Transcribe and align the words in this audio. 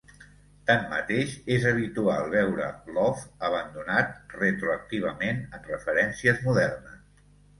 Tanmateix, 0.67 1.33
és 1.55 1.65
habitual 1.71 2.31
veure 2.31 2.69
l'"of" 2.93 3.21
abandonat 3.51 4.33
retroactivament 4.39 5.43
en 5.59 5.69
referències 5.71 6.41
modernes. 6.49 6.99